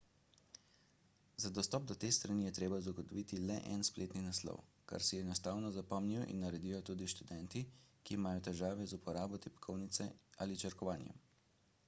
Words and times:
za 1.41 1.49
dostop 1.55 1.83
do 1.89 1.95
te 2.03 2.09
strani 2.15 2.45
je 2.47 2.53
treba 2.57 2.77
zagotoviti 2.85 3.37
le 3.49 3.57
en 3.75 3.83
spletni 3.89 4.23
naslov 4.29 4.63
kar 4.93 5.05
si 5.09 5.19
enostavno 5.25 5.69
zapomnijo 5.75 6.23
in 6.33 6.41
naredijo 6.45 6.79
tudi 6.89 7.09
študenti 7.13 7.61
ki 8.09 8.17
imajo 8.21 8.43
težave 8.49 8.87
z 8.95 8.99
uporabo 9.01 9.41
tipkovnice 9.45 10.09
ali 10.47 10.59
črkovanjem 10.65 11.21